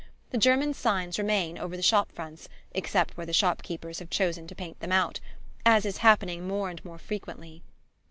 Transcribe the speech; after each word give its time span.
The 0.31 0.39
German 0.39 0.73
signs 0.73 1.19
remain 1.19 1.59
over 1.59 1.77
the 1.77 1.83
shop 1.83 2.11
fronts 2.11 2.49
except 2.71 3.15
where 3.15 3.25
the 3.27 3.33
shop 3.33 3.61
keepers 3.61 3.99
have 3.99 4.09
chosen 4.09 4.47
to 4.47 4.55
paint 4.55 4.79
them 4.79 4.91
out; 4.91 5.19
as 5.63 5.85
is 5.85 5.97
happening 5.97 6.47
more 6.47 6.71
and 6.71 6.83
more 6.83 6.97
frequently. 6.97 7.61